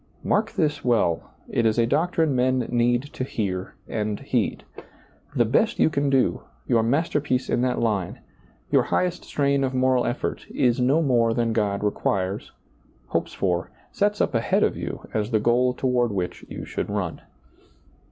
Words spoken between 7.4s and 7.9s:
in that